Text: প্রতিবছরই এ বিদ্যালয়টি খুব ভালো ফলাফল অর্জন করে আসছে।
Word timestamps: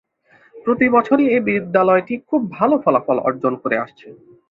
প্রতিবছরই 0.55 1.25
এ 1.27 1.47
বিদ্যালয়টি 1.47 2.15
খুব 2.29 2.41
ভালো 2.51 2.75
ফলাফল 2.83 3.17
অর্জন 3.19 3.53
করে 3.63 3.75
আসছে। 3.77 4.07